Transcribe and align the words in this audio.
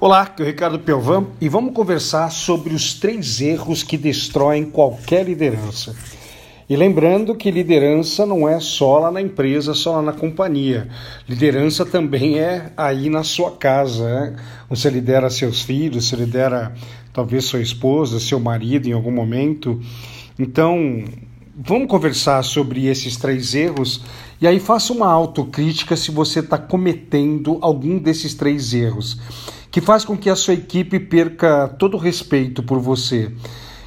Olá, 0.00 0.22
aqui 0.22 0.42
é 0.42 0.44
o 0.44 0.48
Ricardo 0.48 0.78
Pelvan 0.78 1.26
e 1.40 1.48
vamos 1.48 1.72
conversar 1.72 2.30
sobre 2.30 2.74
os 2.74 2.94
três 2.94 3.40
erros 3.40 3.84
que 3.84 3.96
destroem 3.96 4.64
qualquer 4.64 5.24
liderança. 5.24 5.94
E 6.68 6.74
lembrando 6.74 7.34
que 7.36 7.50
liderança 7.50 8.26
não 8.26 8.48
é 8.48 8.58
só 8.58 8.98
lá 8.98 9.12
na 9.12 9.20
empresa, 9.20 9.72
só 9.72 9.96
lá 9.96 10.02
na 10.02 10.12
companhia. 10.12 10.88
Liderança 11.28 11.86
também 11.86 12.40
é 12.40 12.72
aí 12.76 13.08
na 13.08 13.22
sua 13.22 13.52
casa. 13.52 14.04
Né? 14.04 14.36
Você 14.68 14.90
lidera 14.90 15.30
seus 15.30 15.62
filhos, 15.62 16.08
você 16.08 16.16
lidera 16.16 16.74
talvez 17.12 17.44
sua 17.44 17.60
esposa, 17.60 18.18
seu 18.18 18.40
marido 18.40 18.88
em 18.88 18.92
algum 18.92 19.12
momento. 19.12 19.80
Então, 20.38 21.04
vamos 21.64 21.86
conversar 21.86 22.42
sobre 22.42 22.86
esses 22.86 23.16
três 23.16 23.54
erros 23.54 24.00
e 24.40 24.46
aí 24.48 24.58
faça 24.58 24.92
uma 24.92 25.06
autocrítica 25.06 25.96
se 25.96 26.10
você 26.10 26.40
está 26.40 26.58
cometendo 26.58 27.58
algum 27.60 27.98
desses 27.98 28.34
três 28.34 28.74
erros, 28.74 29.16
que 29.70 29.80
faz 29.80 30.04
com 30.04 30.16
que 30.16 30.28
a 30.28 30.34
sua 30.34 30.54
equipe 30.54 30.98
perca 30.98 31.68
todo 31.68 31.96
o 31.96 32.00
respeito 32.00 32.64
por 32.64 32.80
você, 32.80 33.30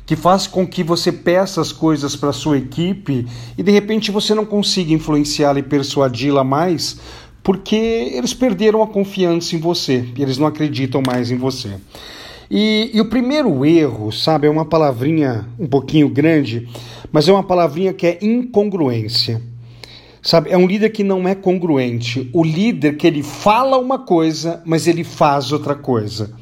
que 0.06 0.16
faz 0.16 0.48
com 0.48 0.66
que 0.66 0.84
você 0.84 1.12
peça 1.12 1.60
as 1.60 1.74
coisas 1.74 2.16
para 2.16 2.30
a 2.30 2.34
sua 2.34 2.58
equipe 2.58 3.28
e 3.58 3.64
de 3.64 3.72
repente 3.72 4.10
você 4.10 4.34
não 4.34 4.46
consiga 4.46 4.94
influenciá-la 4.94 5.60
e 5.60 5.64
persuadi-la 5.64 6.46
mais 6.46 6.98
porque 7.44 7.76
eles 7.76 8.34
perderam 8.34 8.82
a 8.82 8.88
confiança 8.88 9.56
em 9.56 9.60
você, 9.60 10.08
eles 10.18 10.38
não 10.38 10.48
acreditam 10.48 11.04
mais 11.06 11.30
em 11.30 11.38
você. 11.38 11.76
E, 12.50 12.92
e, 12.94 13.02
o 13.02 13.06
primeiro 13.06 13.66
erro, 13.66 14.12
sabe, 14.12 14.48
é 14.48 14.50
uma 14.50 14.66
palavrinha 14.66 15.48
um 15.60 15.66
pouquinho 15.66 16.08
grande, 16.08 16.68
mas 17.12 17.28
é 17.28 17.32
uma 17.32 17.44
palavrinha 17.44 17.94
que 17.94 18.06
é 18.06 18.20
incongruência. 18.22 19.42
Sabe, 20.22 20.50
é 20.50 20.58
um 20.58 20.66
líder 20.66 20.90
que 20.90 21.04
não 21.04 21.28
é 21.28 21.36
congruente. 21.36 22.30
O 22.34 22.44
líder 22.44 22.98
que 22.98 23.06
ele 23.06 23.22
fala 23.22 23.78
uma 23.78 24.00
coisa, 24.00 24.62
mas 24.66 24.88
ele 24.88 25.04
faz 25.04 25.52
outra 25.52 25.76
coisa. 25.76 26.34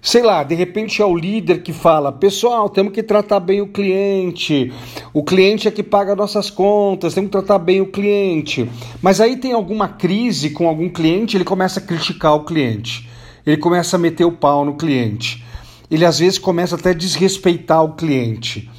Sei 0.00 0.22
lá, 0.22 0.44
de 0.44 0.54
repente 0.54 1.02
é 1.02 1.04
o 1.04 1.16
líder 1.16 1.62
que 1.62 1.72
fala: 1.72 2.10
pessoal, 2.12 2.68
temos 2.68 2.92
que 2.92 3.02
tratar 3.02 3.40
bem 3.40 3.60
o 3.60 3.68
cliente, 3.68 4.72
o 5.12 5.22
cliente 5.24 5.66
é 5.66 5.70
que 5.70 5.82
paga 5.82 6.14
nossas 6.14 6.50
contas, 6.50 7.14
temos 7.14 7.28
que 7.28 7.32
tratar 7.32 7.58
bem 7.58 7.80
o 7.80 7.86
cliente. 7.86 8.68
Mas 9.02 9.20
aí 9.20 9.36
tem 9.36 9.52
alguma 9.52 9.88
crise 9.88 10.50
com 10.50 10.68
algum 10.68 10.88
cliente, 10.88 11.36
ele 11.36 11.44
começa 11.44 11.80
a 11.80 11.82
criticar 11.82 12.34
o 12.34 12.44
cliente 12.44 13.08
ele 13.48 13.56
começa 13.56 13.96
a 13.96 13.98
meter 13.98 14.26
o 14.26 14.32
pau 14.32 14.62
no 14.62 14.74
cliente. 14.74 15.42
Ele 15.90 16.04
às 16.04 16.18
vezes 16.18 16.38
começa 16.38 16.74
até 16.74 16.90
a 16.90 16.94
desrespeitar 16.94 17.82
o 17.82 17.94
cliente. 17.94 18.70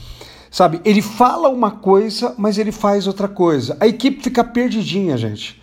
Sabe? 0.52 0.80
Ele 0.86 1.02
fala 1.02 1.50
uma 1.50 1.72
coisa, 1.72 2.36
mas 2.38 2.60
ele 2.60 2.72
faz 2.72 3.08
outra 3.08 3.28
coisa. 3.28 3.76
A 3.80 3.88
equipe 3.88 4.24
fica 4.24 4.44
perdidinha, 4.44 5.18
gente. 5.18 5.60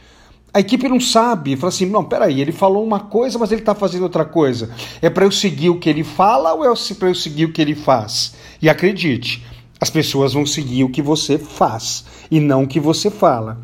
A 0.52 0.58
equipe 0.58 0.88
não 0.88 0.98
sabe, 0.98 1.54
fala 1.54 1.68
assim: 1.68 1.86
não, 1.86 2.02
peraí, 2.02 2.40
ele 2.40 2.50
falou 2.50 2.84
uma 2.84 2.98
coisa, 2.98 3.38
mas 3.38 3.52
ele 3.52 3.60
está 3.60 3.76
fazendo 3.76 4.02
outra 4.02 4.24
coisa. 4.24 4.70
É 5.00 5.08
para 5.08 5.24
eu 5.24 5.30
seguir 5.30 5.70
o 5.70 5.78
que 5.78 5.88
ele 5.88 6.02
fala 6.02 6.52
ou 6.54 6.64
é 6.64 6.74
para 6.98 7.08
eu 7.08 7.14
seguir 7.14 7.44
o 7.44 7.52
que 7.52 7.62
ele 7.62 7.76
faz? 7.76 8.34
E 8.60 8.68
acredite, 8.68 9.44
as 9.80 9.88
pessoas 9.88 10.32
vão 10.32 10.44
seguir 10.44 10.82
o 10.82 10.90
que 10.90 11.02
você 11.02 11.38
faz 11.38 12.06
e 12.28 12.40
não 12.40 12.64
o 12.64 12.66
que 12.66 12.80
você 12.80 13.08
fala. 13.08 13.60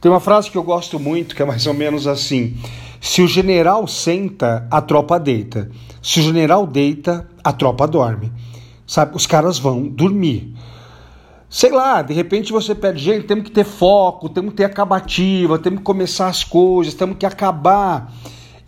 Tem 0.00 0.08
uma 0.08 0.20
frase 0.20 0.50
que 0.50 0.58
eu 0.58 0.62
gosto 0.62 1.00
muito 1.00 1.34
que 1.34 1.42
é 1.42 1.44
mais 1.44 1.66
ou 1.66 1.74
menos 1.74 2.06
assim: 2.06 2.56
se 3.02 3.20
o 3.20 3.26
general 3.26 3.88
senta, 3.88 4.64
a 4.70 4.80
tropa 4.80 5.18
deita. 5.18 5.68
Se 6.00 6.20
o 6.20 6.22
general 6.22 6.64
deita, 6.64 7.28
a 7.42 7.52
tropa 7.52 7.84
dorme. 7.84 8.32
Sabe? 8.86 9.16
Os 9.16 9.26
caras 9.26 9.58
vão 9.58 9.88
dormir. 9.88 10.54
Sei 11.50 11.72
lá, 11.72 12.00
de 12.00 12.14
repente 12.14 12.52
você 12.52 12.76
pede, 12.76 13.02
gente, 13.02 13.26
temos 13.26 13.42
que 13.42 13.50
ter 13.50 13.64
foco, 13.64 14.28
temos 14.28 14.50
que 14.50 14.58
ter 14.58 14.64
acabativa, 14.66 15.58
temos 15.58 15.80
que 15.80 15.84
começar 15.84 16.28
as 16.28 16.44
coisas, 16.44 16.94
temos 16.94 17.16
que 17.18 17.26
acabar. 17.26 18.14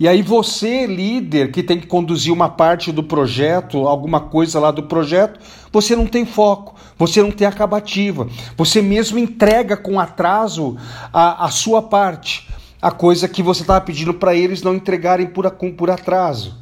E 0.01 0.09
aí 0.09 0.21
você, 0.21 0.85
líder, 0.85 1.53
que 1.53 1.63
tem 1.63 1.79
que 1.79 1.87
conduzir 1.87 2.33
uma 2.33 2.49
parte 2.49 2.91
do 2.91 3.05
projeto, 3.05 3.87
alguma 3.87 4.19
coisa 4.19 4.59
lá 4.59 4.73
do 4.73 4.83
projeto, 4.83 5.39
você 5.73 5.95
não 5.95 6.09
tem 6.09 6.27
foco, 6.27 6.75
você 6.99 7.23
não 7.23 7.31
tem 7.31 7.47
acabativa, 7.47 8.27
você 8.57 8.83
mesmo 8.83 9.17
entrega 9.17 9.77
com 9.77 10.01
atraso 10.01 10.77
a, 11.13 11.45
a 11.47 11.51
sua 11.51 11.81
parte 11.81 12.53
a 12.85 12.91
coisa 12.91 13.27
que 13.27 13.43
você 13.43 13.63
estava 13.63 13.81
pedindo 13.81 14.13
para 14.13 14.35
eles 14.35 14.63
não 14.63 14.75
entregarem 14.75 15.27
por, 15.27 15.51
por 15.51 15.91
atraso. 15.91 16.59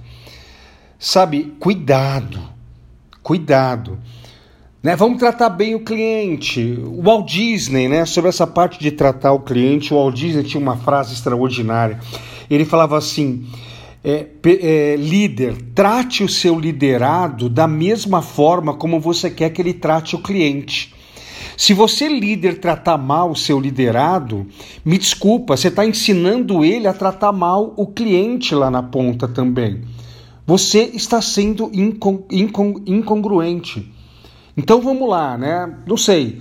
Sabe, 0.97 1.53
cuidado, 1.59 2.38
cuidado. 3.25 3.99
Né? 4.81 4.94
Vamos 4.94 5.19
tratar 5.19 5.49
bem 5.49 5.75
o 5.75 5.81
cliente. 5.81 6.78
O 6.81 7.03
Walt 7.03 7.28
Disney, 7.28 7.88
né, 7.88 8.06
sobre 8.06 8.28
essa 8.28 8.47
parte 8.47 8.78
de 8.78 8.93
tratar 8.93 9.33
o 9.33 9.41
cliente, 9.41 9.93
o 9.93 9.97
Walt 9.97 10.15
Disney 10.15 10.44
tinha 10.44 10.62
uma 10.62 10.77
frase 10.77 11.12
extraordinária. 11.12 11.99
Ele 12.49 12.65
falava 12.65 12.97
assim: 12.97 13.44
é, 14.04 14.27
é, 14.44 14.94
líder, 14.97 15.56
trate 15.75 16.22
o 16.22 16.28
seu 16.28 16.56
liderado 16.56 17.49
da 17.49 17.66
mesma 17.66 18.22
forma 18.22 18.75
como 18.75 19.00
você 19.00 19.28
quer 19.28 19.50
que 19.50 19.60
ele 19.60 19.75
trate 19.75 20.15
o 20.15 20.22
cliente. 20.22 20.94
Se 21.57 21.75
você, 21.75 22.09
líder, 22.09 22.59
tratar 22.61 22.97
mal 22.97 23.31
o 23.31 23.37
seu 23.37 23.61
liderado, 23.61 24.47
me 24.85 24.99
desculpa, 24.99 25.57
você 25.57 25.69
está 25.69 25.85
ensinando 25.85 26.65
ele 26.65 26.87
a 26.87 26.93
tratar 26.93 27.33
mal 27.33 27.75
o 27.77 27.87
cliente 27.87 28.55
lá 28.55 28.71
na 28.71 28.83
ponta 28.83 29.29
também. 29.29 29.83
Você 30.47 30.91
está 30.95 31.23
sendo 31.23 31.71
incon 31.73 32.25
incon 32.31 32.75
incongruente. 32.87 33.93
Então 34.57 34.81
vamos 34.81 35.09
lá, 35.09 35.39
né? 35.39 35.79
Não 35.87 35.97
sei. 35.97 36.41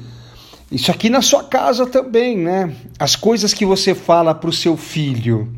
Isso 0.72 0.90
aqui 0.90 1.10
na 1.10 1.22
sua 1.22 1.44
casa 1.44 1.86
também, 1.86 2.38
né? 2.38 2.74
As 2.98 3.16
coisas 3.16 3.54
que 3.54 3.66
você 3.66 3.94
fala 3.94 4.34
para 4.34 4.50
o 4.50 4.54
seu 4.54 4.78
filho, 4.78 5.54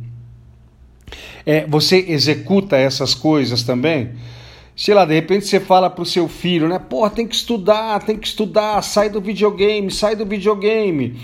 é, 1.46 1.66
você 1.68 1.98
executa 2.08 2.76
essas 2.76 3.14
coisas 3.14 3.64
também? 3.64 4.12
Sei 4.76 4.94
lá, 4.94 5.06
de 5.06 5.14
repente 5.14 5.46
você 5.46 5.60
fala 5.60 5.90
pro 5.90 6.06
seu 6.06 6.28
filho, 6.28 6.68
né? 6.68 6.80
Porra, 6.80 7.10
tem 7.10 7.28
que 7.28 7.36
estudar, 7.36 8.02
tem 8.04 8.18
que 8.18 8.28
estudar, 8.28 8.82
sai 8.82 9.10
do 9.10 9.22
videogame, 9.22 9.92
sai 9.92 10.16
do 10.16 10.26
videogame. 10.26 11.20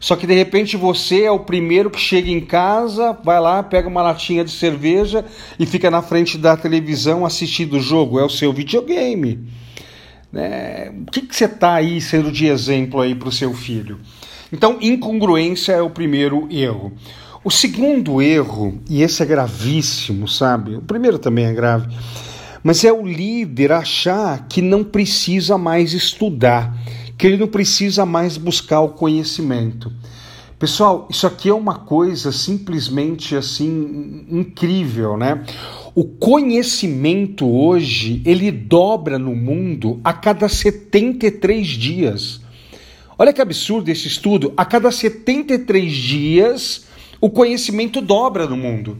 Só 0.00 0.16
que 0.16 0.26
de 0.26 0.34
repente 0.34 0.76
você 0.76 1.22
é 1.22 1.30
o 1.30 1.38
primeiro 1.38 1.90
que 1.90 2.00
chega 2.00 2.30
em 2.30 2.40
casa, 2.40 3.16
vai 3.24 3.40
lá, 3.40 3.62
pega 3.62 3.88
uma 3.88 4.02
latinha 4.02 4.44
de 4.44 4.50
cerveja 4.50 5.24
e 5.58 5.64
fica 5.64 5.90
na 5.90 6.02
frente 6.02 6.36
da 6.36 6.56
televisão 6.56 7.24
assistindo 7.24 7.76
o 7.76 7.80
jogo. 7.80 8.18
É 8.18 8.24
o 8.24 8.28
seu 8.28 8.52
videogame. 8.52 9.46
Né? 10.30 10.92
O 11.06 11.10
que, 11.10 11.22
que 11.22 11.34
você 11.34 11.46
está 11.46 11.74
aí 11.74 12.00
sendo 12.00 12.30
de 12.30 12.46
exemplo 12.46 13.00
aí 13.00 13.14
para 13.14 13.28
o 13.28 13.32
seu 13.32 13.54
filho? 13.54 13.98
Então, 14.52 14.78
incongruência 14.80 15.72
é 15.72 15.80
o 15.80 15.88
primeiro 15.90 16.48
erro. 16.50 16.92
O 17.42 17.50
segundo 17.50 18.20
erro, 18.20 18.78
e 18.88 19.02
esse 19.02 19.22
é 19.22 19.26
gravíssimo, 19.26 20.28
sabe? 20.28 20.76
O 20.76 20.82
primeiro 20.82 21.18
também 21.18 21.46
é 21.46 21.52
grave 21.52 21.88
mas 22.64 22.82
é 22.82 22.90
o 22.90 23.06
líder 23.06 23.72
achar 23.72 24.48
que 24.48 24.62
não 24.62 24.82
precisa 24.82 25.58
mais 25.58 25.92
estudar, 25.92 26.74
que 27.18 27.26
ele 27.26 27.36
não 27.36 27.46
precisa 27.46 28.06
mais 28.06 28.38
buscar 28.38 28.80
o 28.80 28.88
conhecimento. 28.88 29.92
Pessoal, 30.58 31.06
isso 31.10 31.26
aqui 31.26 31.50
é 31.50 31.54
uma 31.54 31.74
coisa 31.74 32.32
simplesmente 32.32 33.36
assim 33.36 34.24
incrível, 34.30 35.14
né? 35.14 35.44
O 35.94 36.04
conhecimento 36.04 37.46
hoje, 37.46 38.22
ele 38.24 38.50
dobra 38.50 39.18
no 39.18 39.36
mundo 39.36 40.00
a 40.02 40.14
cada 40.14 40.48
73 40.48 41.66
dias. 41.66 42.40
Olha 43.18 43.32
que 43.32 43.42
absurdo 43.42 43.90
esse 43.90 44.08
estudo, 44.08 44.54
a 44.56 44.64
cada 44.64 44.90
73 44.90 45.92
dias 45.92 46.86
o 47.20 47.28
conhecimento 47.28 48.00
dobra 48.00 48.46
no 48.46 48.56
mundo. 48.56 48.96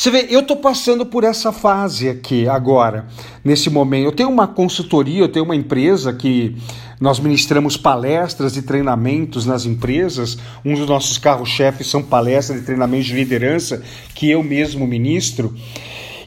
Você 0.00 0.10
vê, 0.10 0.28
eu 0.30 0.40
estou 0.40 0.56
passando 0.56 1.04
por 1.04 1.24
essa 1.24 1.52
fase 1.52 2.08
aqui 2.08 2.48
agora, 2.48 3.06
nesse 3.44 3.68
momento. 3.68 4.06
Eu 4.06 4.12
tenho 4.12 4.30
uma 4.30 4.48
consultoria, 4.48 5.20
eu 5.20 5.28
tenho 5.28 5.44
uma 5.44 5.54
empresa 5.54 6.10
que 6.10 6.56
nós 6.98 7.20
ministramos 7.20 7.76
palestras 7.76 8.56
e 8.56 8.62
treinamentos 8.62 9.44
nas 9.44 9.66
empresas. 9.66 10.38
Um 10.64 10.74
dos 10.74 10.88
nossos 10.88 11.18
carros-chefes 11.18 11.86
são 11.86 12.02
palestras 12.02 12.62
e 12.62 12.64
treinamentos 12.64 13.08
de 13.08 13.14
liderança 13.14 13.82
que 14.14 14.30
eu 14.30 14.42
mesmo 14.42 14.86
ministro. 14.86 15.54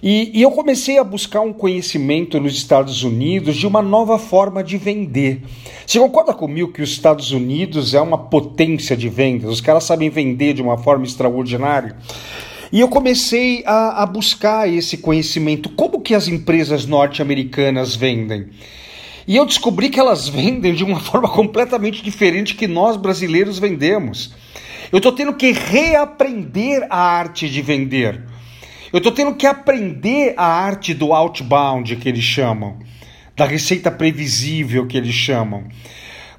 E, 0.03 0.29
e, 0.37 0.43
eu 0.43 0.51
comecei 0.51 0.99
a 0.99 1.03
buscar 1.03 1.41
um 1.41 1.51
conhecimento 1.51 2.39
nos 2.39 2.53
Estados 2.53 3.01
Unidos 3.01 3.55
de 3.55 3.65
uma 3.65 3.81
nova 3.81 4.19
forma 4.19 4.63
de 4.63 4.77
vender. 4.77 5.41
Você 5.83 5.97
concorda 5.97 6.31
comigo 6.31 6.71
que 6.71 6.83
os 6.83 6.91
Estados 6.91 7.31
Unidos 7.31 7.95
é 7.95 8.01
uma 8.01 8.19
potência 8.19 8.95
de 8.95 9.09
vendas? 9.09 9.49
Os 9.49 9.61
caras 9.61 9.83
sabem 9.83 10.11
vender 10.11 10.53
de 10.53 10.61
uma 10.61 10.77
forma 10.77 11.05
extraordinária. 11.05 11.95
E 12.73 12.79
eu 12.79 12.87
comecei 12.87 13.61
a, 13.67 14.01
a 14.01 14.05
buscar 14.07 14.67
esse 14.67 14.97
conhecimento. 14.97 15.69
Como 15.69 16.01
que 16.01 16.15
as 16.15 16.27
empresas 16.27 16.87
norte-americanas 16.87 17.95
vendem? 17.95 18.47
E 19.27 19.35
eu 19.35 19.45
descobri 19.45 19.91
que 19.91 19.99
elas 19.99 20.27
vendem 20.27 20.73
de 20.73 20.83
uma 20.83 20.97
forma 20.99 21.29
completamente 21.29 22.01
diferente 22.01 22.55
que 22.55 22.67
nós 22.67 22.97
brasileiros 22.97 23.59
vendemos. 23.59 24.33
Eu 24.91 24.97
estou 24.97 25.11
tendo 25.11 25.35
que 25.35 25.51
reaprender 25.51 26.87
a 26.89 26.97
arte 26.97 27.47
de 27.47 27.61
vender. 27.61 28.23
Eu 28.91 28.97
estou 28.97 29.11
tendo 29.11 29.35
que 29.35 29.45
aprender 29.45 30.33
a 30.35 30.43
arte 30.43 30.95
do 30.95 31.13
outbound 31.13 31.95
que 31.97 32.09
eles 32.09 32.23
chamam, 32.23 32.79
da 33.35 33.45
receita 33.45 33.91
previsível 33.91 34.87
que 34.87 34.97
eles 34.97 35.13
chamam. 35.13 35.65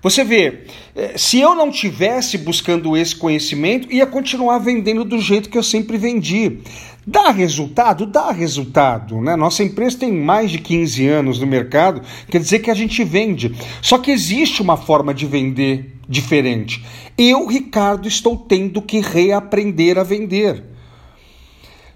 Você 0.05 0.23
vê, 0.23 0.65
eh, 0.95 1.15
se 1.17 1.41
eu 1.41 1.55
não 1.55 1.71
tivesse 1.71 2.37
buscando 2.37 2.95
esse 2.95 3.17
conhecimento, 3.17 3.91
ia 3.91 4.05
continuar 4.05 4.59
vendendo 4.59 5.03
do 5.03 5.19
jeito 5.19 5.49
que 5.49 5.57
eu 5.57 5.63
sempre 5.63 5.97
vendi. 5.97 6.59
Dá 7.07 7.31
resultado? 7.31 8.05
Dá 8.05 8.31
resultado. 8.31 9.19
Né? 9.23 9.35
Nossa 9.35 9.65
empresa 9.65 10.01
tem 10.01 10.13
mais 10.13 10.51
de 10.51 10.59
15 10.59 11.09
anos 11.09 11.39
no 11.39 11.47
mercado, 11.47 12.03
quer 12.29 12.39
dizer 12.39 12.59
que 12.59 12.71
a 12.71 12.75
gente 12.75 13.03
vende. 13.03 13.55
Só 13.81 13.97
que 13.97 14.11
existe 14.11 14.61
uma 14.61 14.77
forma 14.77 15.15
de 15.15 15.25
vender 15.25 15.97
diferente. 16.07 16.85
Eu, 17.17 17.47
Ricardo, 17.47 18.07
estou 18.07 18.37
tendo 18.37 18.83
que 18.83 19.01
reaprender 19.01 19.97
a 19.97 20.03
vender. 20.03 20.65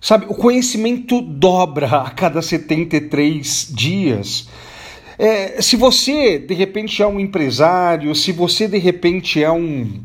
Sabe, 0.00 0.24
o 0.30 0.34
conhecimento 0.34 1.20
dobra 1.20 1.88
a 1.88 2.10
cada 2.10 2.40
73 2.40 3.68
dias. 3.70 4.48
É, 5.18 5.60
se 5.60 5.76
você, 5.76 6.38
de 6.38 6.54
repente, 6.54 7.02
é 7.02 7.06
um 7.06 7.18
empresário, 7.18 8.14
se 8.14 8.30
você, 8.30 8.68
de 8.68 8.78
repente, 8.78 9.42
é 9.42 9.50
um 9.50 10.04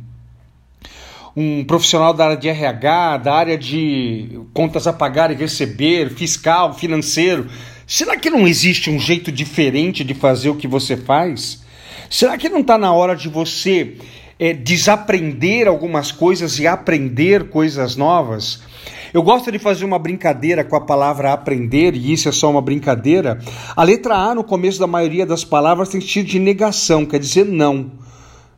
um 1.36 1.63
profissional 1.63 2.13
da 2.13 2.25
área 2.25 2.38
de 2.38 2.48
RH, 2.48 3.18
da 3.18 3.33
área 3.33 3.57
de 3.57 4.39
contas 4.54 4.86
a 4.86 4.94
pagar 4.94 5.31
e 5.31 5.36
receber, 5.36 6.12
fiscal, 6.12 6.75
financeiro. 6.75 7.50
Será 7.88 8.15
que 8.18 8.30
não 8.30 8.48
existe 8.48 8.89
um 8.89 9.00
jeito 9.00 9.31
diferente 9.31 10.04
de 10.04 10.13
fazer 10.13 10.50
o 10.50 10.56
que 10.56 10.68
você 10.68 10.95
faz? 10.95 11.63
Será 12.09 12.38
que 12.38 12.50
não 12.50 12.59
está 12.59 12.77
na 12.77 12.94
hora 12.94 13.16
de 13.16 13.27
você 13.27 13.98
é, 14.39 14.54
desaprender 14.54 15.68
algumas 15.68 16.12
coisas 16.12 16.59
e 16.59 16.68
aprender 16.68 17.50
coisas 17.50 17.95
novas? 17.95 18.62
Eu 19.13 19.21
gosto 19.21 19.51
de 19.51 19.60
fazer 19.60 19.86
uma 19.86 20.00
brincadeira 20.00 20.63
com 20.63 20.75
a 20.75 20.81
palavra 20.81 21.31
aprender, 21.31 21.94
e 21.95 22.12
isso 22.12 22.27
é 22.27 22.31
só 22.31 22.50
uma 22.50 22.62
brincadeira. 22.63 23.38
A 23.75 23.83
letra 23.83 24.15
A 24.15 24.33
no 24.33 24.44
começo 24.44 24.80
da 24.80 24.88
maioria 24.88 25.24
das 25.24 25.45
palavras 25.45 25.89
tem 25.89 26.01
sentido 26.01 26.25
de 26.25 26.39
negação, 26.39 27.06
quer 27.06 27.19
dizer 27.19 27.45
não. 27.45 27.92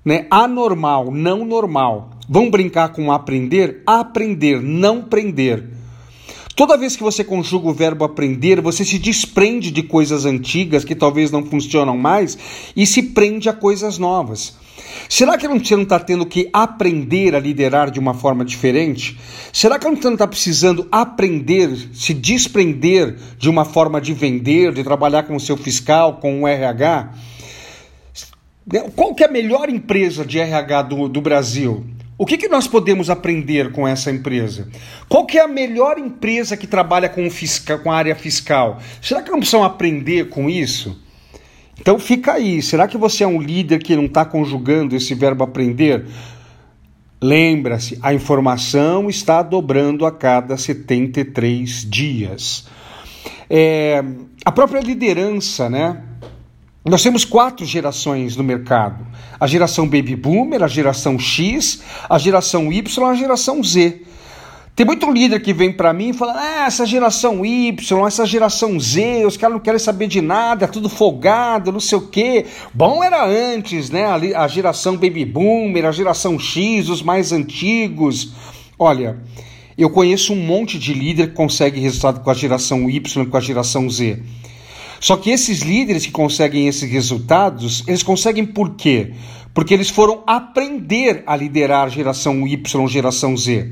Né? 0.03 0.25
Anormal, 0.31 1.11
não 1.11 1.43
normal. 1.43 2.11
Vamos 2.29 2.51
brincar 2.51 2.93
com 2.93 3.11
aprender? 3.11 3.83
Aprender, 3.85 4.61
não 4.61 5.01
prender. 5.01 5.74
Toda 6.55 6.77
vez 6.77 6.95
que 6.95 7.03
você 7.03 7.21
conjuga 7.21 7.67
o 7.67 7.73
verbo 7.73 8.05
aprender, 8.05 8.61
você 8.61 8.85
se 8.85 8.97
desprende 8.97 9.69
de 9.69 9.83
coisas 9.83 10.25
antigas 10.25 10.85
que 10.85 10.95
talvez 10.95 11.29
não 11.29 11.45
funcionam 11.45 11.97
mais 11.97 12.37
e 12.73 12.85
se 12.87 13.03
prende 13.03 13.49
a 13.49 13.53
coisas 13.53 13.97
novas. 13.97 14.55
Será 15.09 15.37
que 15.37 15.45
você 15.45 15.75
não 15.75 15.83
está 15.83 15.99
tendo 15.99 16.25
que 16.25 16.49
aprender 16.53 17.35
a 17.35 17.39
liderar 17.39 17.91
de 17.91 17.99
uma 17.99 18.13
forma 18.13 18.45
diferente? 18.45 19.19
Será 19.51 19.77
que 19.77 19.85
você 19.85 20.05
não 20.05 20.13
está 20.13 20.25
precisando 20.25 20.87
aprender, 20.89 21.89
se 21.93 22.13
desprender 22.13 23.17
de 23.37 23.49
uma 23.49 23.65
forma 23.65 23.99
de 23.99 24.13
vender, 24.13 24.73
de 24.73 24.83
trabalhar 24.83 25.23
com 25.23 25.35
o 25.35 25.39
seu 25.39 25.57
fiscal, 25.57 26.19
com 26.21 26.43
o 26.43 26.47
RH? 26.47 27.13
Qual 28.95 29.13
que 29.13 29.23
é 29.23 29.27
a 29.27 29.31
melhor 29.31 29.69
empresa 29.69 30.25
de 30.25 30.39
RH 30.39 30.83
do, 30.83 31.09
do 31.09 31.19
Brasil? 31.19 31.85
O 32.17 32.25
que, 32.25 32.37
que 32.37 32.47
nós 32.47 32.65
podemos 32.65 33.09
aprender 33.09 33.71
com 33.73 33.85
essa 33.85 34.09
empresa? 34.09 34.69
Qual 35.09 35.25
que 35.25 35.37
é 35.37 35.41
a 35.41 35.47
melhor 35.47 35.97
empresa 35.97 36.55
que 36.55 36.65
trabalha 36.65 37.09
com, 37.09 37.27
com 37.83 37.91
a 37.91 37.95
área 37.95 38.15
fiscal? 38.15 38.79
Será 39.01 39.21
que 39.21 39.29
não 39.29 39.39
precisam 39.39 39.63
aprender 39.63 40.29
com 40.29 40.49
isso? 40.49 40.97
Então 41.77 41.99
fica 41.99 42.33
aí. 42.33 42.61
Será 42.61 42.87
que 42.87 42.97
você 42.97 43.25
é 43.25 43.27
um 43.27 43.41
líder 43.41 43.79
que 43.79 43.97
não 43.97 44.05
está 44.05 44.23
conjugando 44.23 44.95
esse 44.95 45.13
verbo 45.13 45.43
aprender? 45.43 46.05
Lembra-se, 47.21 47.99
a 48.01 48.13
informação 48.13 49.09
está 49.09 49.41
dobrando 49.41 50.05
a 50.05 50.11
cada 50.11 50.55
73 50.55 51.89
dias. 51.89 52.65
É, 53.49 54.01
a 54.45 54.51
própria 54.53 54.79
liderança, 54.79 55.69
né? 55.69 56.01
Nós 56.87 57.01
temos 57.01 57.25
quatro 57.25 57.65
gerações 57.65 58.35
no 58.35 58.43
mercado: 58.43 59.05
a 59.39 59.47
geração 59.47 59.85
Baby 59.85 60.15
Boomer, 60.15 60.61
a 60.61 60.67
geração 60.67 61.17
X, 61.17 61.81
a 62.07 62.19
geração 62.19 62.71
Y, 62.71 63.09
a 63.09 63.15
geração 63.15 63.63
Z. 63.63 64.03
Tem 64.75 64.85
muito 64.85 65.09
líder 65.09 65.39
que 65.39 65.51
vem 65.51 65.71
para 65.71 65.91
mim 65.91 66.09
e 66.09 66.13
fala: 66.13 66.35
ah, 66.37 66.65
essa 66.67 66.85
geração 66.85 67.43
Y, 67.43 68.05
essa 68.05 68.23
geração 68.23 68.79
Z, 68.79 69.25
os 69.25 69.35
caras 69.35 69.55
não 69.55 69.63
querem 69.63 69.79
saber 69.79 70.05
de 70.05 70.21
nada, 70.21 70.65
é 70.65 70.67
tudo 70.67 70.87
folgado, 70.87 71.71
não 71.71 71.79
sei 71.79 71.97
o 71.97 72.07
quê. 72.07 72.45
Bom 72.71 73.03
era 73.03 73.25
antes, 73.25 73.89
né? 73.89 74.05
A 74.35 74.47
geração 74.47 74.93
Baby 74.93 75.25
Boomer, 75.25 75.85
a 75.85 75.91
geração 75.91 76.37
X, 76.37 76.87
os 76.87 77.01
mais 77.01 77.31
antigos. 77.31 78.33
Olha, 78.77 79.17
eu 79.75 79.89
conheço 79.89 80.33
um 80.33 80.45
monte 80.45 80.77
de 80.77 80.93
líder 80.93 81.29
que 81.29 81.33
consegue 81.33 81.79
resultado 81.79 82.19
com 82.19 82.29
a 82.29 82.33
geração 82.35 82.87
Y, 82.87 83.25
com 83.25 83.37
a 83.37 83.41
geração 83.41 83.89
Z. 83.89 84.21
Só 85.05 85.15
que 85.15 85.29
esses 85.29 85.59
líderes 85.59 86.03
que 86.03 86.11
conseguem 86.11 86.67
esses 86.67 86.89
resultados, 86.89 87.83
eles 87.85 88.01
conseguem 88.01 88.43
por 88.43 88.71
quê? 88.71 89.13
Porque 89.53 89.71
eles 89.71 89.91
foram 89.91 90.23
aprender 90.25 91.21
a 91.27 91.35
liderar 91.35 91.91
geração 91.91 92.47
Y, 92.47 92.87
geração 92.87 93.37
Z. 93.37 93.69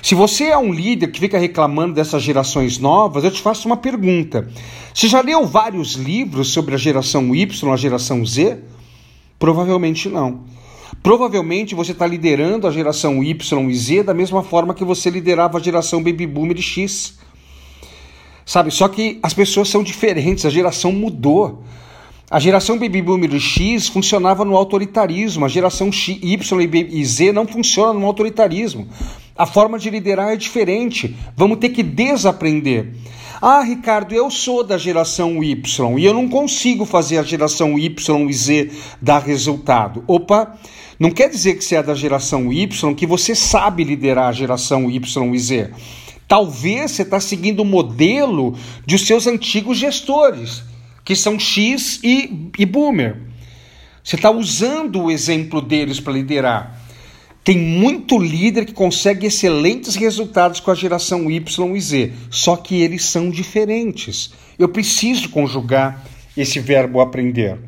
Se 0.00 0.14
você 0.14 0.44
é 0.44 0.56
um 0.56 0.72
líder 0.72 1.08
que 1.08 1.20
fica 1.20 1.38
reclamando 1.38 1.92
dessas 1.92 2.22
gerações 2.22 2.78
novas, 2.78 3.24
eu 3.24 3.30
te 3.30 3.42
faço 3.42 3.68
uma 3.68 3.76
pergunta. 3.76 4.48
Você 4.94 5.06
já 5.06 5.20
leu 5.20 5.46
vários 5.46 5.96
livros 5.96 6.48
sobre 6.48 6.74
a 6.74 6.78
geração 6.78 7.34
Y, 7.36 7.70
a 7.70 7.76
geração 7.76 8.24
Z? 8.24 8.60
Provavelmente 9.38 10.08
não. 10.08 10.44
Provavelmente 11.02 11.74
você 11.74 11.92
está 11.92 12.06
liderando 12.06 12.66
a 12.66 12.70
geração 12.70 13.22
Y 13.22 13.68
e 13.68 13.74
Z 13.74 14.04
da 14.04 14.14
mesma 14.14 14.42
forma 14.42 14.72
que 14.72 14.82
você 14.82 15.10
liderava 15.10 15.58
a 15.58 15.62
geração 15.62 16.02
Baby 16.02 16.26
Boomer 16.26 16.56
X. 16.56 17.19
Sabe? 18.44 18.70
Só 18.70 18.88
que 18.88 19.18
as 19.22 19.34
pessoas 19.34 19.68
são 19.68 19.82
diferentes, 19.82 20.44
a 20.46 20.50
geração 20.50 20.92
mudou. 20.92 21.62
A 22.30 22.38
geração 22.38 22.78
Baby 22.78 23.02
Boomer 23.02 23.40
X 23.40 23.88
funcionava 23.88 24.44
no 24.44 24.56
autoritarismo, 24.56 25.44
a 25.44 25.48
geração 25.48 25.90
Y 25.90 26.88
e 26.88 27.04
Z 27.04 27.32
não 27.32 27.44
funciona 27.44 27.98
no 27.98 28.06
autoritarismo. 28.06 28.86
A 29.36 29.46
forma 29.46 29.78
de 29.78 29.90
liderar 29.90 30.32
é 30.32 30.36
diferente. 30.36 31.16
Vamos 31.36 31.58
ter 31.58 31.70
que 31.70 31.82
desaprender. 31.82 32.92
Ah, 33.42 33.62
Ricardo, 33.62 34.14
eu 34.14 34.30
sou 34.30 34.62
da 34.62 34.76
geração 34.76 35.42
Y 35.42 35.98
e 35.98 36.04
eu 36.04 36.12
não 36.12 36.28
consigo 36.28 36.84
fazer 36.84 37.16
a 37.16 37.22
geração 37.22 37.78
Y 37.78 38.28
e 38.28 38.32
Z 38.34 38.70
dar 39.00 39.22
resultado. 39.22 40.04
Opa, 40.06 40.56
não 40.98 41.10
quer 41.10 41.30
dizer 41.30 41.54
que 41.54 41.64
você 41.64 41.76
é 41.76 41.82
da 41.82 41.94
geração 41.94 42.52
Y 42.52 42.94
que 42.94 43.06
você 43.06 43.34
sabe 43.34 43.82
liderar 43.82 44.28
a 44.28 44.32
geração 44.32 44.90
Y 44.90 45.34
e 45.34 45.38
Z. 45.38 45.70
Talvez 46.30 46.92
você 46.92 47.02
está 47.02 47.18
seguindo 47.18 47.58
o 47.58 47.64
modelo 47.64 48.56
de 48.86 48.96
seus 48.96 49.26
antigos 49.26 49.76
gestores, 49.76 50.62
que 51.04 51.16
são 51.16 51.36
X 51.40 51.98
e, 52.04 52.48
e 52.56 52.64
Boomer. 52.64 53.16
Você 54.04 54.14
está 54.14 54.30
usando 54.30 55.02
o 55.02 55.10
exemplo 55.10 55.60
deles 55.60 55.98
para 55.98 56.12
liderar. 56.12 56.80
Tem 57.42 57.58
muito 57.58 58.16
líder 58.16 58.64
que 58.64 58.72
consegue 58.72 59.26
excelentes 59.26 59.96
resultados 59.96 60.60
com 60.60 60.70
a 60.70 60.74
geração 60.76 61.28
Y 61.28 61.76
e 61.76 61.80
Z, 61.80 62.12
só 62.30 62.54
que 62.54 62.80
eles 62.80 63.02
são 63.02 63.28
diferentes. 63.28 64.32
Eu 64.56 64.68
preciso 64.68 65.30
conjugar 65.30 66.06
esse 66.36 66.60
verbo 66.60 67.00
aprender. 67.00 67.58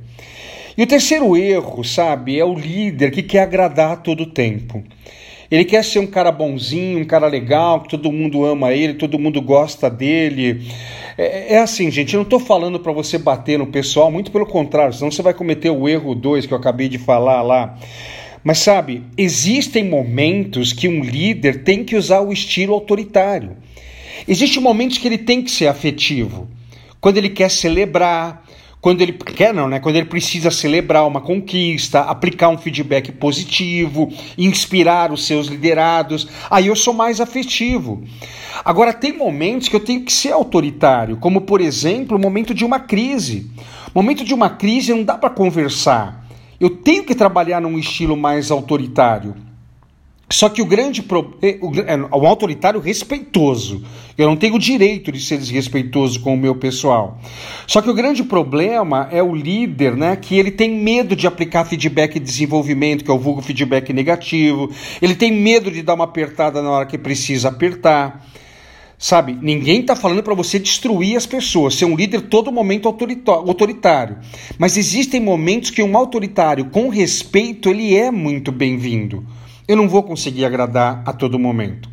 E 0.78 0.84
o 0.84 0.86
terceiro 0.86 1.36
erro, 1.36 1.82
sabe, 1.82 2.38
é 2.38 2.44
o 2.44 2.54
líder 2.54 3.10
que 3.10 3.24
quer 3.24 3.40
agradar 3.40 3.90
a 3.90 3.96
todo 3.96 4.24
tempo. 4.24 4.84
Ele 5.52 5.66
quer 5.66 5.84
ser 5.84 5.98
um 5.98 6.06
cara 6.06 6.32
bonzinho, 6.32 6.98
um 6.98 7.04
cara 7.04 7.26
legal, 7.26 7.82
que 7.82 7.90
todo 7.90 8.10
mundo 8.10 8.42
ama 8.42 8.72
ele, 8.72 8.94
todo 8.94 9.18
mundo 9.18 9.42
gosta 9.42 9.90
dele. 9.90 10.66
É, 11.18 11.56
é 11.56 11.58
assim, 11.58 11.90
gente, 11.90 12.14
eu 12.14 12.18
não 12.20 12.24
estou 12.24 12.40
falando 12.40 12.80
para 12.80 12.90
você 12.90 13.18
bater 13.18 13.58
no 13.58 13.66
pessoal, 13.66 14.10
muito 14.10 14.30
pelo 14.30 14.46
contrário, 14.46 14.94
senão 14.94 15.10
você 15.10 15.20
vai 15.20 15.34
cometer 15.34 15.68
o 15.68 15.86
erro 15.86 16.14
2 16.14 16.46
que 16.46 16.54
eu 16.54 16.56
acabei 16.56 16.88
de 16.88 16.96
falar 16.96 17.42
lá. 17.42 17.78
Mas 18.42 18.60
sabe, 18.60 19.04
existem 19.14 19.84
momentos 19.84 20.72
que 20.72 20.88
um 20.88 21.02
líder 21.02 21.64
tem 21.64 21.84
que 21.84 21.96
usar 21.96 22.22
o 22.22 22.32
estilo 22.32 22.72
autoritário. 22.72 23.58
Existem 24.26 24.62
momentos 24.62 24.96
que 24.96 25.06
ele 25.06 25.18
tem 25.18 25.42
que 25.42 25.50
ser 25.50 25.66
afetivo. 25.66 26.48
Quando 26.98 27.18
ele 27.18 27.28
quer 27.28 27.50
celebrar, 27.50 28.41
quando 28.82 29.00
ele 29.00 29.12
quer 29.12 29.54
não, 29.54 29.68
né? 29.68 29.78
Quando 29.78 29.94
ele 29.94 30.06
precisa 30.06 30.50
celebrar 30.50 31.06
uma 31.06 31.20
conquista, 31.20 32.00
aplicar 32.00 32.48
um 32.48 32.58
feedback 32.58 33.12
positivo, 33.12 34.12
inspirar 34.36 35.12
os 35.12 35.24
seus 35.24 35.46
liderados, 35.46 36.26
aí 36.50 36.66
eu 36.66 36.74
sou 36.74 36.92
mais 36.92 37.20
afetivo. 37.20 38.02
Agora 38.64 38.92
tem 38.92 39.16
momentos 39.16 39.68
que 39.68 39.76
eu 39.76 39.80
tenho 39.80 40.04
que 40.04 40.12
ser 40.12 40.32
autoritário, 40.32 41.16
como 41.16 41.42
por 41.42 41.60
exemplo, 41.60 42.16
o 42.16 42.20
momento 42.20 42.52
de 42.52 42.64
uma 42.64 42.80
crise. 42.80 43.48
Momento 43.94 44.24
de 44.24 44.34
uma 44.34 44.50
crise 44.50 44.92
não 44.92 45.04
dá 45.04 45.16
para 45.16 45.30
conversar. 45.30 46.26
Eu 46.58 46.68
tenho 46.68 47.04
que 47.04 47.14
trabalhar 47.14 47.60
num 47.60 47.78
estilo 47.78 48.16
mais 48.16 48.50
autoritário. 48.50 49.36
Só 50.32 50.48
que 50.48 50.62
o 50.62 50.64
grande 50.64 51.02
problema. 51.02 51.36
É, 51.86 51.96
um 51.96 52.26
autoritário 52.26 52.80
respeitoso. 52.80 53.84
Eu 54.16 54.26
não 54.26 54.36
tenho 54.36 54.54
o 54.54 54.58
direito 54.58 55.12
de 55.12 55.20
ser 55.20 55.36
desrespeitoso 55.36 56.20
com 56.20 56.34
o 56.34 56.38
meu 56.38 56.54
pessoal. 56.54 57.20
Só 57.66 57.82
que 57.82 57.90
o 57.90 57.94
grande 57.94 58.24
problema 58.24 59.08
é 59.12 59.22
o 59.22 59.34
líder, 59.34 59.94
né? 59.94 60.16
Que 60.16 60.38
ele 60.38 60.50
tem 60.50 60.70
medo 60.70 61.14
de 61.14 61.26
aplicar 61.26 61.66
feedback 61.66 62.14
de 62.14 62.20
desenvolvimento, 62.20 63.04
que 63.04 63.10
é 63.10 63.14
o 63.14 63.18
vulgo 63.18 63.42
feedback 63.42 63.92
negativo. 63.92 64.70
Ele 65.02 65.14
tem 65.14 65.30
medo 65.30 65.70
de 65.70 65.82
dar 65.82 65.94
uma 65.94 66.04
apertada 66.04 66.62
na 66.62 66.70
hora 66.70 66.86
que 66.86 66.96
precisa 66.96 67.48
apertar. 67.48 68.26
Sabe, 68.98 69.36
ninguém 69.42 69.80
está 69.80 69.96
falando 69.96 70.22
para 70.22 70.32
você 70.32 70.60
destruir 70.60 71.16
as 71.16 71.26
pessoas, 71.26 71.74
ser 71.74 71.86
um 71.86 71.96
líder 71.96 72.22
todo 72.22 72.52
momento 72.52 72.88
autoritário. 72.88 74.18
Mas 74.56 74.76
existem 74.76 75.20
momentos 75.20 75.70
que 75.70 75.82
um 75.82 75.96
autoritário 75.96 76.66
com 76.66 76.88
respeito 76.88 77.68
ele 77.68 77.96
é 77.96 78.10
muito 78.10 78.52
bem-vindo 78.52 79.26
eu 79.66 79.76
não 79.76 79.88
vou 79.88 80.02
conseguir 80.02 80.44
agradar 80.44 81.02
a 81.06 81.12
todo 81.12 81.38
momento. 81.38 81.88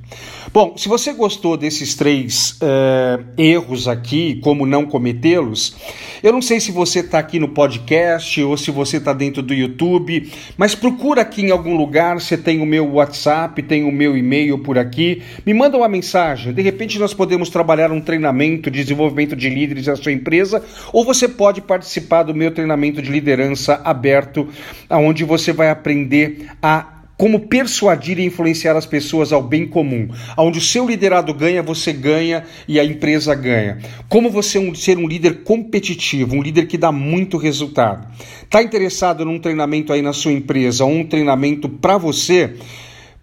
Bom, 0.51 0.75
se 0.75 0.89
você 0.89 1.13
gostou 1.13 1.55
desses 1.55 1.93
três 1.93 2.57
uh, 2.63 3.23
erros 3.37 3.87
aqui, 3.87 4.39
como 4.41 4.65
não 4.65 4.83
cometê-los, 4.83 5.77
eu 6.23 6.33
não 6.33 6.41
sei 6.41 6.59
se 6.59 6.71
você 6.71 7.01
está 7.01 7.19
aqui 7.19 7.37
no 7.37 7.49
podcast 7.49 8.41
ou 8.41 8.57
se 8.57 8.71
você 8.71 8.97
está 8.97 9.13
dentro 9.13 9.43
do 9.43 9.53
YouTube, 9.53 10.31
mas 10.57 10.73
procura 10.73 11.21
aqui 11.21 11.43
em 11.43 11.51
algum 11.51 11.77
lugar, 11.77 12.19
você 12.19 12.35
tem 12.35 12.61
o 12.61 12.65
meu 12.65 12.93
WhatsApp, 12.93 13.61
tem 13.61 13.83
o 13.83 13.91
meu 13.91 14.17
e-mail 14.17 14.57
por 14.57 14.79
aqui, 14.79 15.21
me 15.45 15.53
manda 15.53 15.77
uma 15.77 15.87
mensagem, 15.87 16.51
de 16.51 16.61
repente 16.63 16.97
nós 16.97 17.13
podemos 17.13 17.49
trabalhar 17.49 17.91
um 17.91 18.01
treinamento 18.01 18.71
de 18.71 18.81
desenvolvimento 18.81 19.35
de 19.35 19.49
líderes 19.49 19.85
da 19.85 19.95
sua 19.95 20.11
empresa, 20.11 20.63
ou 20.91 21.05
você 21.05 21.27
pode 21.27 21.61
participar 21.61 22.23
do 22.23 22.33
meu 22.33 22.51
treinamento 22.51 23.03
de 23.03 23.11
liderança 23.11 23.79
aberto, 23.85 24.47
onde 24.89 25.23
você 25.23 25.53
vai 25.53 25.69
aprender 25.69 26.47
a 26.61 26.98
como 27.19 27.41
persuadir 27.41 28.17
e 28.17 28.23
influenciar 28.23 28.77
as 28.77 28.85
pessoas 28.85 29.33
ao 29.33 29.43
bem 29.43 29.67
comum, 29.67 30.07
onde 30.37 30.57
o 30.57 30.61
seu 30.61 30.87
liderado 30.87 31.33
ganha, 31.33 31.61
você 31.61 31.91
ganha 31.91 32.45
e 32.65 32.79
a 32.79 32.85
empresa 32.85 33.35
ganha. 33.35 33.77
Como 34.07 34.29
você 34.29 34.73
ser 34.73 34.97
um 34.97 35.05
líder 35.05 35.43
competitivo, 35.43 36.37
um 36.37 36.41
líder 36.41 36.65
que 36.65 36.77
dá 36.77 36.93
muito 36.93 37.35
resultado. 37.35 38.07
Está 38.41 38.63
interessado 38.63 39.25
num 39.25 39.37
treinamento 39.37 39.91
aí 39.91 40.01
na 40.01 40.13
sua 40.13 40.31
empresa, 40.31 40.85
um 40.85 41.05
treinamento 41.05 41.67
para 41.67 41.97
você? 41.97 42.55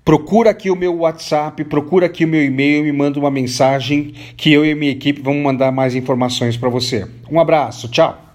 Procura 0.04 0.50
aqui 0.50 0.70
o 0.70 0.76
meu 0.76 0.98
WhatsApp, 0.98 1.64
procura 1.64 2.04
aqui 2.04 2.26
o 2.26 2.28
meu 2.28 2.44
e-mail, 2.44 2.84
me 2.84 2.92
manda 2.92 3.18
uma 3.18 3.30
mensagem 3.30 4.12
que 4.36 4.52
eu 4.52 4.62
e 4.62 4.74
minha 4.74 4.92
equipe 4.92 5.22
vamos 5.22 5.42
mandar 5.42 5.72
mais 5.72 5.94
informações 5.94 6.54
para 6.54 6.68
você. 6.68 7.06
Um 7.30 7.40
abraço, 7.40 7.88
tchau. 7.88 8.25